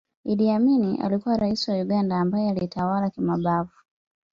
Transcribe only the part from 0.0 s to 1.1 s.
Idd Amin